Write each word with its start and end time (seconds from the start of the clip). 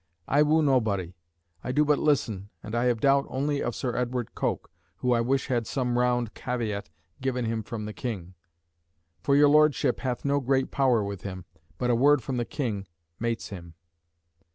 I 0.27 0.41
woo 0.41 0.63
nobody; 0.63 1.13
I 1.63 1.71
do 1.71 1.85
but 1.85 1.99
listen, 1.99 2.49
and 2.63 2.73
I 2.73 2.85
have 2.85 3.01
doubt 3.01 3.27
only 3.29 3.61
of 3.61 3.75
Sir 3.75 3.95
Edward 3.95 4.33
Coke, 4.33 4.71
who 4.95 5.13
I 5.13 5.21
wish 5.21 5.45
had 5.45 5.67
some 5.67 5.95
round 5.95 6.33
caveat 6.33 6.89
given 7.21 7.45
him 7.45 7.61
from 7.61 7.85
the 7.85 7.93
King; 7.93 8.33
for 9.21 9.35
your 9.35 9.49
Lordship 9.49 9.99
hath 9.99 10.25
no 10.25 10.39
great 10.39 10.71
power 10.71 11.03
with 11.03 11.21
him. 11.21 11.45
But 11.77 11.91
a 11.91 11.95
word 11.95 12.23
from 12.23 12.37
the 12.37 12.45
King 12.45 12.87
mates 13.19 13.49
him." 13.49 13.75